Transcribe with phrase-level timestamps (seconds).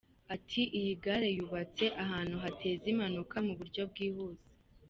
[0.35, 4.45] Ati"Iyi gare yubatse ahantu hateza impanuka mu buryo bwihuse.